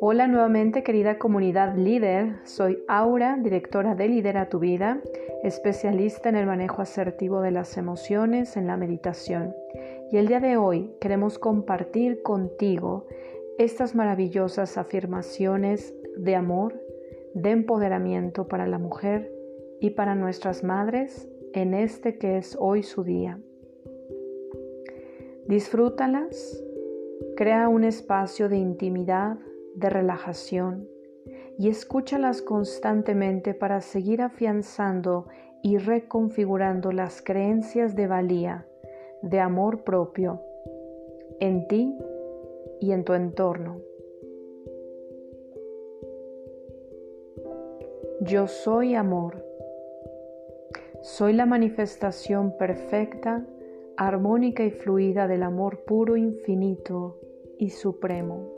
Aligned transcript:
Hola 0.00 0.26
nuevamente 0.28 0.82
querida 0.82 1.18
comunidad 1.18 1.76
líder, 1.76 2.36
soy 2.44 2.78
Aura, 2.88 3.38
directora 3.42 3.94
de 3.94 4.08
Lidera 4.08 4.48
tu 4.48 4.58
vida, 4.58 5.00
especialista 5.42 6.28
en 6.28 6.36
el 6.36 6.46
manejo 6.46 6.82
asertivo 6.82 7.40
de 7.40 7.50
las 7.50 7.76
emociones 7.76 8.56
en 8.56 8.66
la 8.66 8.76
meditación. 8.76 9.54
Y 10.10 10.18
el 10.18 10.28
día 10.28 10.40
de 10.40 10.56
hoy 10.56 10.94
queremos 11.00 11.38
compartir 11.38 12.22
contigo 12.22 13.06
estas 13.58 13.94
maravillosas 13.94 14.78
afirmaciones 14.78 15.94
de 16.16 16.36
amor, 16.36 16.80
de 17.34 17.50
empoderamiento 17.50 18.48
para 18.48 18.66
la 18.66 18.78
mujer 18.78 19.32
y 19.80 19.90
para 19.90 20.14
nuestras 20.14 20.64
madres 20.64 21.28
en 21.52 21.74
este 21.74 22.18
que 22.18 22.36
es 22.36 22.56
hoy 22.58 22.82
su 22.82 23.04
día. 23.04 23.40
Disfrútalas, 25.48 26.64
crea 27.36 27.68
un 27.68 27.84
espacio 27.84 28.48
de 28.48 28.56
intimidad, 28.56 29.38
de 29.74 29.90
relajación 29.90 30.88
y 31.58 31.68
escúchalas 31.68 32.42
constantemente 32.42 33.54
para 33.54 33.80
seguir 33.80 34.22
afianzando 34.22 35.26
y 35.62 35.78
reconfigurando 35.78 36.92
las 36.92 37.22
creencias 37.22 37.94
de 37.94 38.06
valía, 38.06 38.66
de 39.22 39.40
amor 39.40 39.84
propio 39.84 40.40
en 41.40 41.66
ti 41.68 41.96
y 42.80 42.92
en 42.92 43.04
tu 43.04 43.14
entorno. 43.14 43.80
Yo 48.20 48.46
soy 48.46 48.94
amor. 48.94 49.44
Soy 51.02 51.34
la 51.34 51.44
manifestación 51.44 52.56
perfecta, 52.56 53.44
armónica 53.96 54.64
y 54.64 54.70
fluida 54.70 55.28
del 55.28 55.42
amor 55.42 55.84
puro, 55.84 56.16
infinito 56.16 57.18
y 57.58 57.70
supremo. 57.70 58.50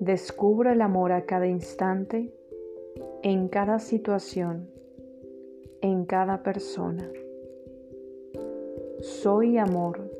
Descubro 0.00 0.70
el 0.70 0.80
amor 0.80 1.12
a 1.12 1.26
cada 1.26 1.46
instante, 1.46 2.32
en 3.22 3.48
cada 3.48 3.78
situación, 3.78 4.68
en 5.80 6.04
cada 6.06 6.42
persona. 6.42 7.10
Soy 9.00 9.58
amor 9.58 10.10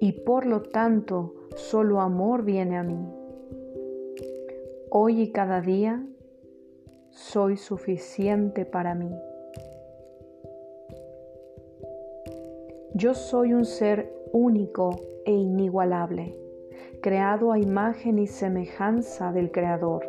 y 0.00 0.12
por 0.12 0.46
lo 0.46 0.62
tanto 0.62 1.34
solo 1.54 2.00
amor 2.00 2.44
viene 2.44 2.76
a 2.76 2.82
mí. 2.82 3.06
Hoy 4.90 5.22
y 5.22 5.32
cada 5.32 5.60
día 5.60 6.06
soy 7.10 7.56
suficiente 7.56 8.64
para 8.64 8.94
mí. 8.94 9.10
Yo 12.96 13.12
soy 13.12 13.52
un 13.52 13.66
ser 13.66 14.10
único 14.32 14.98
e 15.26 15.30
inigualable 15.30 16.34
creado 17.02 17.52
a 17.52 17.58
imagen 17.58 18.18
y 18.18 18.26
semejanza 18.26 19.32
del 19.32 19.50
Creador. 19.50 20.08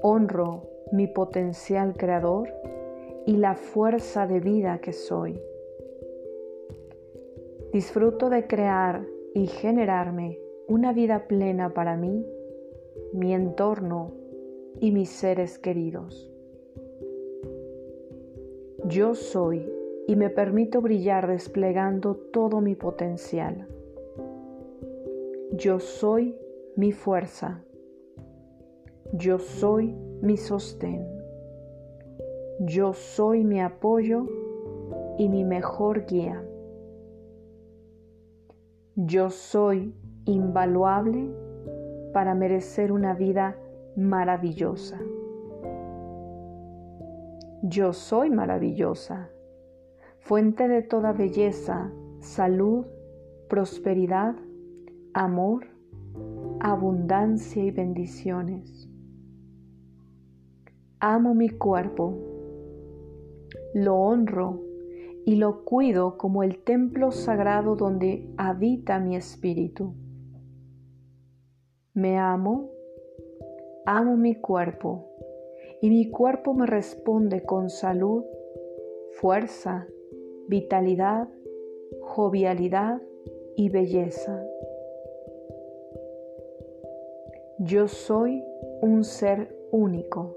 Honro 0.00 0.62
mi 0.90 1.06
potencial 1.06 1.94
creador 1.98 2.48
y 3.26 3.36
la 3.36 3.56
fuerza 3.56 4.26
de 4.26 4.40
vida 4.40 4.78
que 4.78 4.94
soy. 4.94 5.38
Disfruto 7.74 8.30
de 8.30 8.46
crear 8.46 9.04
y 9.34 9.48
generarme 9.48 10.38
una 10.66 10.94
vida 10.94 11.26
plena 11.28 11.74
para 11.74 11.98
mí, 11.98 12.24
mi 13.12 13.34
entorno 13.34 14.12
y 14.80 14.92
mis 14.92 15.10
seres 15.10 15.58
queridos. 15.58 16.32
Yo 18.86 19.14
soy 19.14 19.77
y 20.08 20.16
me 20.16 20.30
permito 20.30 20.80
brillar 20.80 21.26
desplegando 21.28 22.16
todo 22.16 22.62
mi 22.62 22.74
potencial. 22.74 23.68
Yo 25.52 25.80
soy 25.80 26.34
mi 26.76 26.92
fuerza. 26.92 27.62
Yo 29.12 29.38
soy 29.38 29.94
mi 30.22 30.38
sostén. 30.38 31.06
Yo 32.60 32.94
soy 32.94 33.44
mi 33.44 33.60
apoyo 33.60 34.26
y 35.18 35.28
mi 35.28 35.44
mejor 35.44 36.06
guía. 36.06 36.42
Yo 38.96 39.28
soy 39.28 39.94
invaluable 40.24 41.30
para 42.14 42.34
merecer 42.34 42.92
una 42.92 43.12
vida 43.12 43.58
maravillosa. 43.94 44.98
Yo 47.62 47.92
soy 47.92 48.30
maravillosa, 48.30 49.28
fuente 50.28 50.68
de 50.68 50.82
toda 50.82 51.12
belleza, 51.12 51.90
salud, 52.20 52.84
prosperidad 53.48 54.36
amor, 55.14 55.66
abundancia 56.60 57.64
y 57.64 57.70
bendiciones. 57.70 58.90
Amo 61.00 61.32
mi 61.32 61.48
cuerpo, 61.48 62.14
lo 63.72 63.96
honro 63.96 64.60
y 65.24 65.36
lo 65.36 65.64
cuido 65.64 66.18
como 66.18 66.42
el 66.42 66.62
templo 66.62 67.10
sagrado 67.10 67.74
donde 67.74 68.28
habita 68.36 68.98
mi 68.98 69.16
espíritu. 69.16 69.94
Me 71.94 72.18
amo, 72.18 72.68
amo 73.86 74.18
mi 74.18 74.34
cuerpo 74.34 75.08
y 75.80 75.88
mi 75.88 76.10
cuerpo 76.10 76.52
me 76.52 76.66
responde 76.66 77.44
con 77.44 77.70
salud, 77.70 78.24
fuerza, 79.12 79.86
vitalidad, 80.48 81.28
jovialidad 82.00 83.02
y 83.54 83.68
belleza. 83.68 84.42
Yo 87.58 87.86
soy 87.86 88.42
un 88.80 89.04
ser 89.04 89.54
único. 89.70 90.36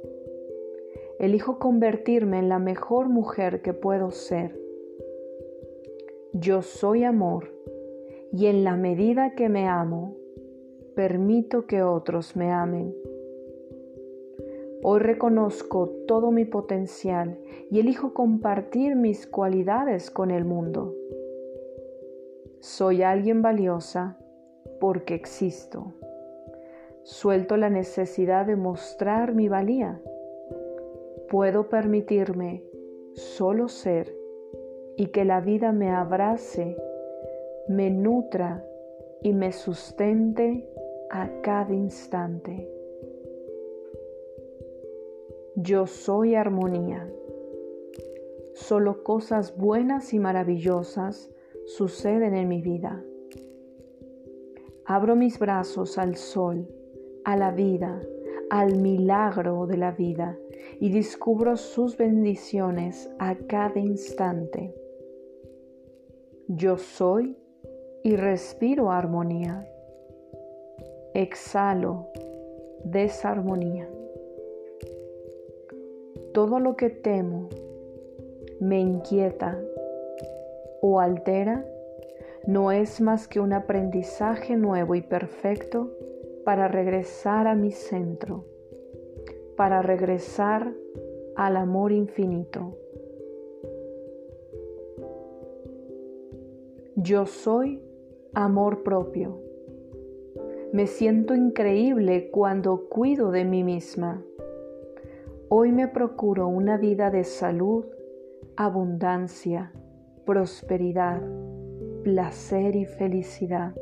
Elijo 1.18 1.60
convertirme 1.60 2.40
en 2.40 2.50
la 2.50 2.60
mejor 2.60 3.08
mujer 3.08 3.62
que 3.62 3.74
puedo 3.74 4.12
ser. 4.12 4.60
Yo 6.34 6.62
soy 6.62 7.04
amor 7.04 7.54
y 8.34 8.48
en 8.48 8.64
la 8.64 8.76
medida 8.76 9.36
que 9.36 9.48
me 9.48 9.68
amo, 9.68 10.18
permito 10.96 11.68
que 11.68 11.84
otros 11.84 12.36
me 12.36 12.52
amen. 12.52 12.94
Hoy 14.84 15.00
reconozco 15.00 15.90
todo 16.08 16.32
mi 16.32 16.46
potencial 16.46 17.38
y 17.70 17.80
elijo 17.80 18.16
compartir 18.16 18.96
mis 18.96 19.28
cualidades 19.28 20.10
con 20.10 20.32
el 20.32 20.44
mundo. 20.44 20.96
Soy 22.60 23.04
alguien 23.04 23.44
valiosa 23.44 24.18
porque 24.80 25.14
existo. 25.14 25.94
Suelto 27.04 27.58
la 27.58 27.70
necesidad 27.70 28.48
de 28.48 28.56
mostrar 28.56 29.36
mi 29.36 29.50
valía. 29.50 30.02
Puedo 31.30 31.70
permitirme 31.70 32.64
solo 33.14 33.68
ser 33.68 34.12
y 34.98 35.08
que 35.08 35.26
la 35.26 35.42
vida 35.42 35.72
me 35.72 35.92
abrace, 35.92 36.76
me 37.68 37.92
nutra 37.92 38.66
y 39.22 39.34
me 39.34 39.52
sustente 39.52 40.68
a 41.12 41.30
cada 41.42 41.72
instante. 41.72 42.81
Yo 45.64 45.86
soy 45.86 46.34
armonía. 46.34 47.08
Solo 48.56 49.04
cosas 49.04 49.56
buenas 49.56 50.12
y 50.12 50.18
maravillosas 50.18 51.30
suceden 51.66 52.34
en 52.34 52.48
mi 52.48 52.62
vida. 52.64 53.04
Abro 54.86 55.16
mis 55.16 55.38
brazos 55.38 56.00
al 56.00 56.16
sol 56.16 56.68
a 57.26 57.38
la 57.38 57.52
vida, 57.52 58.02
al 58.50 58.78
milagro 58.78 59.68
de 59.68 59.78
la 59.78 59.92
vida 59.92 60.36
y 60.80 60.92
descubro 60.92 61.56
sus 61.58 61.96
bendiciones 61.96 63.12
a 63.20 63.36
cada 63.36 63.80
instante. 63.80 64.74
Yo 66.48 66.78
soy 66.78 67.38
y 68.04 68.16
respiro 68.16 68.90
armonía. 68.90 69.68
Exhalo 71.14 72.08
desarmonía. 72.84 73.88
Todo 76.34 76.60
lo 76.60 76.78
que 76.78 76.90
temo, 76.90 77.50
me 78.60 78.80
inquieta 78.80 79.60
o 80.82 81.00
altera 81.00 81.66
no 82.48 82.72
es 82.72 83.02
más 83.02 83.28
que 83.28 83.40
un 83.40 83.54
aprendizaje 83.54 84.56
nuevo 84.56 84.96
y 84.96 85.02
perfecto 85.02 85.92
para 86.46 86.68
regresar 86.68 87.48
a 87.48 87.56
mi 87.56 87.72
centro, 87.72 88.46
para 89.58 89.82
regresar 89.82 90.74
al 91.36 91.58
amor 91.58 91.92
infinito. 91.92 92.78
Yo 96.96 97.26
soy 97.26 97.82
amor 98.34 98.84
propio. 98.84 99.42
Me 100.72 100.88
siento 100.88 101.36
increíble 101.36 102.30
cuando 102.32 102.88
cuido 102.88 103.32
de 103.32 103.44
mí 103.44 103.64
misma. 103.64 104.24
Hoy 105.54 105.74
me 105.74 105.90
procuro 105.90 106.48
una 106.48 106.78
vida 106.78 107.12
de 107.12 107.26
salud, 107.26 107.84
abundancia, 108.56 109.74
prosperidad, 110.26 111.22
placer 112.06 112.78
y 112.78 112.86
felicidad. 112.86 113.76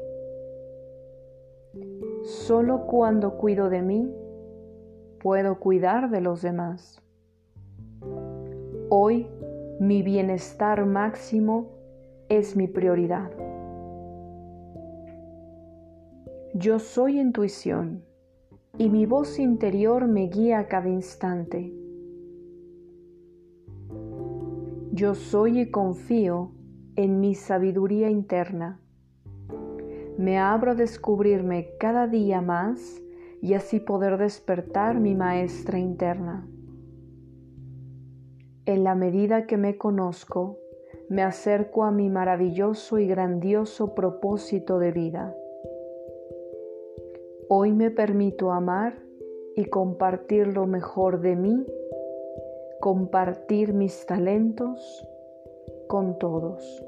Solo 2.24 2.88
cuando 2.88 3.38
cuido 3.38 3.69
de 3.69 3.83
mí, 3.83 4.12
puedo 5.19 5.60
cuidar 5.60 6.10
de 6.10 6.21
los 6.21 6.42
demás. 6.42 7.04
Hoy 8.89 9.27
mi 9.80 10.01
bienestar 10.01 10.88
máximo 10.88 11.68
es 12.30 12.56
mi 12.56 12.65
prioridad. 12.65 13.30
Yo 16.56 16.80
soy 16.80 17.19
intuición 17.19 18.08
y 18.79 18.89
mi 18.89 19.05
voz 19.05 19.39
interior 19.39 20.07
me 20.07 20.29
guía 20.29 20.59
a 20.59 20.67
cada 20.69 20.87
instante. 20.87 21.73
Yo 24.93 25.15
soy 25.15 25.59
y 25.59 25.69
confío 25.69 26.53
en 26.95 27.19
mi 27.19 27.35
sabiduría 27.35 28.09
interna. 28.09 28.79
Me 30.17 30.37
abro 30.37 30.71
a 30.71 30.75
descubrirme 30.75 31.71
cada 31.77 32.07
día 32.07 32.41
más 32.41 33.01
y 33.41 33.53
así 33.53 33.81
poder 33.81 34.17
despertar 34.17 34.97
mi 34.97 35.13
maestra 35.13 35.77
interna. 35.77 36.47
En 38.65 38.85
la 38.85 38.95
medida 38.95 39.45
que 39.45 39.57
me 39.57 39.77
conozco, 39.77 40.57
me 41.09 41.21
acerco 41.21 41.83
a 41.83 41.91
mi 41.91 42.09
maravilloso 42.09 42.97
y 42.97 43.07
grandioso 43.07 43.93
propósito 43.93 44.79
de 44.79 44.93
vida. 44.93 45.35
Hoy 47.51 47.74
me 47.74 47.90
permito 47.90 48.51
amar 48.51 49.01
y 49.56 49.66
compartir 49.66 50.46
lo 50.46 50.68
mejor 50.68 51.19
de 51.19 51.36
mí, 51.36 51.66
compartir 52.80 53.74
mis 53.74 54.06
talentos 54.06 55.04
con 55.88 56.19
todos. 56.19 56.86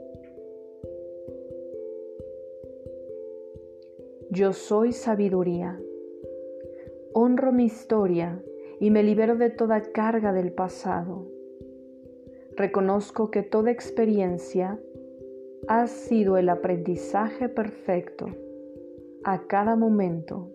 Yo 4.30 4.54
soy 4.54 4.92
sabiduría. 4.92 5.82
Honro 7.14 7.52
mi 7.52 7.66
historia 7.66 8.40
y 8.80 8.92
me 8.92 9.02
libero 9.02 9.38
de 9.38 9.50
toda 9.50 9.82
carga 9.82 10.32
del 10.32 10.54
pasado. 10.54 11.26
Reconozco 12.56 13.32
que 13.32 13.42
toda 13.42 13.72
experiencia 13.72 14.80
ha 15.68 15.88
sido 15.88 16.38
el 16.38 16.50
aprendizaje 16.50 17.50
perfecto 17.50 18.28
a 19.24 19.48
cada 19.48 19.76
momento 19.76 20.50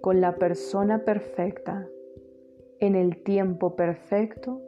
con 0.00 0.20
la 0.20 0.36
persona 0.36 1.04
perfecta 1.04 1.88
en 2.80 2.94
el 2.94 3.22
tiempo 3.22 3.76
perfecto 3.76 4.62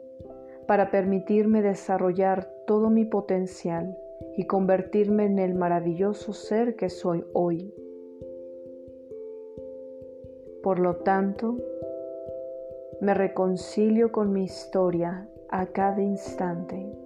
para 0.67 0.91
permitirme 0.91 1.61
desarrollar 1.61 2.51
todo 2.67 2.89
mi 2.89 3.05
potencial 3.05 3.97
y 4.37 4.45
convertirme 4.45 5.25
en 5.25 5.39
el 5.39 5.55
maravilloso 5.55 6.33
ser 6.33 6.75
que 6.75 6.89
soy 6.89 7.25
hoy. 7.33 7.73
Por 10.61 10.79
lo 10.79 10.97
tanto, 10.97 11.57
me 13.01 13.15
reconcilio 13.15 14.11
con 14.11 14.31
mi 14.31 14.43
historia 14.43 15.27
a 15.49 15.65
cada 15.67 16.01
instante. 16.01 17.00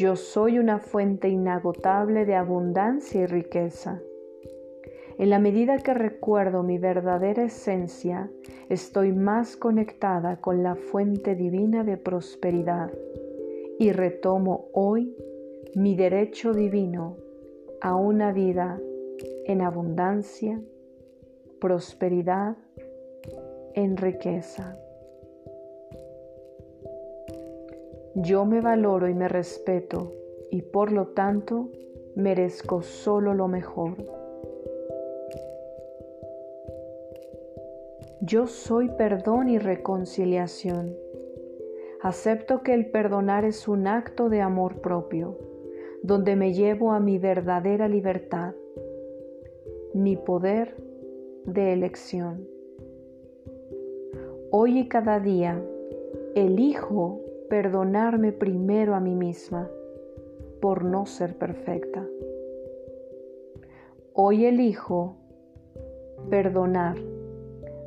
Yo 0.00 0.16
soy 0.16 0.58
una 0.58 0.78
fuente 0.78 1.28
inagotable 1.28 2.24
de 2.24 2.34
abundancia 2.34 3.20
y 3.20 3.26
riqueza. 3.26 4.00
En 5.18 5.28
la 5.28 5.38
medida 5.38 5.76
que 5.76 5.92
recuerdo 5.92 6.62
mi 6.62 6.78
verdadera 6.78 7.44
esencia, 7.44 8.30
estoy 8.70 9.12
más 9.12 9.58
conectada 9.58 10.40
con 10.40 10.62
la 10.62 10.74
fuente 10.74 11.34
divina 11.34 11.84
de 11.84 11.98
prosperidad 11.98 12.90
y 13.78 13.92
retomo 13.92 14.68
hoy 14.72 15.14
mi 15.74 15.94
derecho 15.94 16.54
divino 16.54 17.18
a 17.82 17.94
una 17.94 18.32
vida 18.32 18.80
en 19.44 19.60
abundancia, 19.60 20.62
prosperidad, 21.60 22.56
en 23.74 23.98
riqueza. 23.98 24.78
Yo 28.22 28.44
me 28.44 28.60
valoro 28.60 29.08
y 29.08 29.14
me 29.14 29.28
respeto 29.28 30.12
y 30.50 30.60
por 30.60 30.92
lo 30.92 31.08
tanto 31.08 31.70
merezco 32.14 32.82
solo 32.82 33.32
lo 33.32 33.48
mejor. 33.48 33.96
Yo 38.20 38.46
soy 38.46 38.90
perdón 38.90 39.48
y 39.48 39.58
reconciliación. 39.58 40.94
Acepto 42.02 42.62
que 42.62 42.74
el 42.74 42.90
perdonar 42.90 43.46
es 43.46 43.66
un 43.68 43.86
acto 43.86 44.28
de 44.28 44.42
amor 44.42 44.82
propio, 44.82 45.38
donde 46.02 46.36
me 46.36 46.52
llevo 46.52 46.92
a 46.92 47.00
mi 47.00 47.16
verdadera 47.16 47.88
libertad, 47.88 48.54
mi 49.94 50.18
poder 50.18 50.76
de 51.46 51.72
elección. 51.72 52.46
Hoy 54.50 54.80
y 54.80 54.88
cada 54.88 55.20
día 55.20 55.64
elijo 56.34 57.22
perdonarme 57.50 58.30
primero 58.30 58.94
a 58.94 59.00
mí 59.00 59.16
misma 59.16 59.68
por 60.62 60.84
no 60.84 61.04
ser 61.04 61.36
perfecta. 61.36 62.06
Hoy 64.14 64.46
elijo 64.46 65.16
perdonar, 66.30 66.96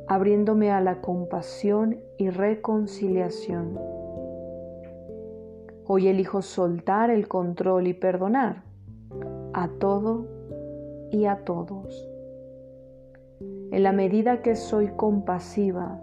abriéndome 0.06 0.70
a 0.70 0.82
la 0.82 1.00
compasión 1.00 1.98
y 2.18 2.28
reconciliación. 2.28 3.78
Hoy 5.86 6.08
elijo 6.08 6.42
soltar 6.42 7.10
el 7.10 7.26
control 7.26 7.86
y 7.86 7.94
perdonar 7.94 8.64
a 9.54 9.68
todo 9.78 10.26
y 11.10 11.24
a 11.24 11.36
todos. 11.44 12.06
En 13.70 13.82
la 13.82 13.92
medida 13.92 14.42
que 14.42 14.56
soy 14.56 14.88
compasiva, 14.88 16.02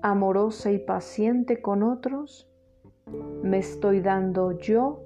amorosa 0.00 0.72
y 0.72 0.78
paciente 0.78 1.60
con 1.60 1.82
otros, 1.82 2.48
me 3.42 3.58
estoy 3.58 4.00
dando 4.00 4.52
yo 4.52 5.02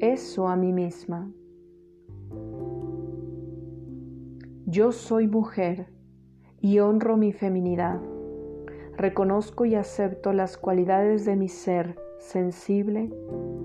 eso 0.00 0.48
a 0.48 0.56
mí 0.56 0.72
misma. 0.72 1.32
Yo 4.66 4.92
soy 4.92 5.28
mujer 5.28 5.86
y 6.60 6.80
honro 6.80 7.16
mi 7.16 7.32
feminidad. 7.32 8.00
Reconozco 8.96 9.64
y 9.64 9.74
acepto 9.74 10.32
las 10.32 10.56
cualidades 10.56 11.24
de 11.24 11.36
mi 11.36 11.48
ser 11.48 11.96
sensible, 12.18 13.10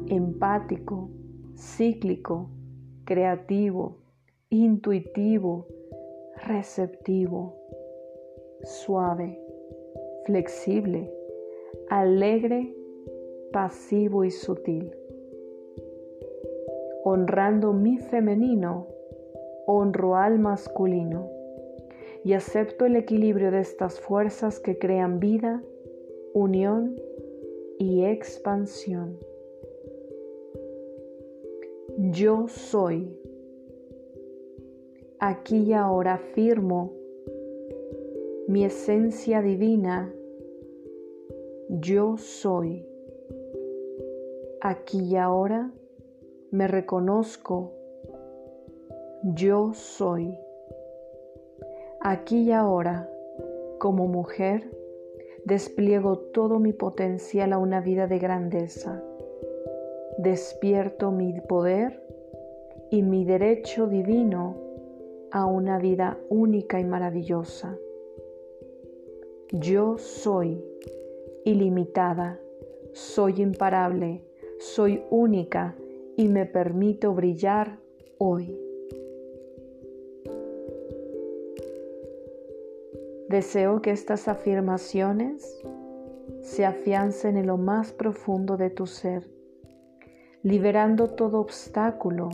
empático, 0.07 1.09
cíclico, 1.55 2.49
creativo, 3.05 3.97
intuitivo, 4.49 5.67
receptivo, 6.45 7.55
suave, 8.63 9.39
flexible, 10.25 11.11
alegre 11.89 12.75
pasivo 13.51 14.23
y 14.23 14.31
sutil. 14.31 14.95
Honrando 17.03 17.73
mi 17.73 17.97
femenino, 17.97 18.87
honro 19.67 20.15
al 20.15 20.39
masculino 20.39 21.29
y 22.23 22.33
acepto 22.33 22.85
el 22.85 22.95
equilibrio 22.95 23.51
de 23.51 23.59
estas 23.59 23.99
fuerzas 23.99 24.59
que 24.59 24.77
crean 24.77 25.19
vida, 25.19 25.63
unión 26.33 26.95
y 27.79 28.05
expansión. 28.05 29.17
Yo 31.97 32.47
soy. 32.47 33.17
Aquí 35.19 35.63
y 35.63 35.73
ahora 35.73 36.15
afirmo 36.15 36.93
mi 38.47 38.65
esencia 38.65 39.41
divina. 39.41 40.13
Yo 41.69 42.17
soy. 42.17 42.90
Aquí 44.63 44.99
y 44.99 45.15
ahora 45.15 45.71
me 46.51 46.67
reconozco. 46.67 47.71
Yo 49.23 49.73
soy. 49.73 50.37
Aquí 51.99 52.43
y 52.43 52.51
ahora, 52.51 53.09
como 53.79 54.07
mujer, 54.07 54.69
despliego 55.45 56.19
todo 56.19 56.59
mi 56.59 56.73
potencial 56.73 57.53
a 57.53 57.57
una 57.57 57.81
vida 57.81 58.05
de 58.05 58.19
grandeza. 58.19 59.03
Despierto 60.19 61.09
mi 61.09 61.41
poder 61.41 61.99
y 62.91 63.01
mi 63.01 63.25
derecho 63.25 63.87
divino 63.87 64.57
a 65.31 65.47
una 65.47 65.79
vida 65.79 66.19
única 66.29 66.79
y 66.79 66.83
maravillosa. 66.85 67.79
Yo 69.53 69.97
soy 69.97 70.63
ilimitada, 71.45 72.39
soy 72.93 73.41
imparable 73.41 74.23
soy 74.61 75.03
única 75.09 75.75
y 76.15 76.27
me 76.27 76.45
permito 76.45 77.15
brillar 77.15 77.79
hoy. 78.19 78.55
Deseo 83.27 83.81
que 83.81 83.89
estas 83.89 84.27
afirmaciones 84.27 85.63
se 86.41 86.65
afiancen 86.65 87.37
en 87.37 87.47
lo 87.47 87.57
más 87.57 87.91
profundo 87.91 88.55
de 88.55 88.69
tu 88.69 88.85
ser, 88.85 89.27
liberando 90.43 91.09
todo 91.09 91.39
obstáculo, 91.39 92.29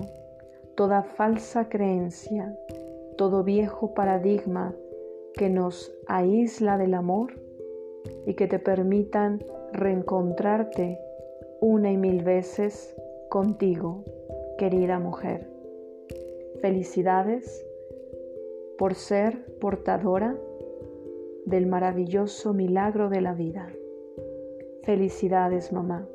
toda 0.75 1.03
falsa 1.03 1.69
creencia, 1.69 2.53
todo 3.17 3.46
viejo 3.46 3.93
paradigma 3.93 4.75
que 5.34 5.50
nos 5.50 5.96
aísla 6.07 6.77
del 6.77 6.93
amor 6.93 7.39
y 8.25 8.34
que 8.34 8.48
te 8.48 8.60
permitan 8.60 9.41
reencontrarte 9.72 11.00
una 11.60 11.92
y 11.92 11.98
mil 11.98 12.24
veces 12.24 12.96
contigo, 13.30 14.04
querida 14.58 15.00
mujer. 15.00 15.50
Felicidades 16.62 17.66
por 18.78 18.96
ser 18.96 19.58
portadora 19.60 20.38
del 21.46 21.66
maravilloso 21.68 22.54
milagro 22.54 23.10
de 23.10 23.22
la 23.22 23.34
vida. 23.34 23.72
Felicidades, 24.84 25.72
mamá. 25.72 26.08